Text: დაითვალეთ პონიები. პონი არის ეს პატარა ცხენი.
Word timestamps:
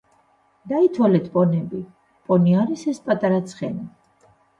დაითვალეთ 0.69 1.27
პონიები. 1.35 1.81
პონი 2.31 2.55
არის 2.61 2.87
ეს 2.93 3.03
პატარა 3.11 3.39
ცხენი. 3.53 3.85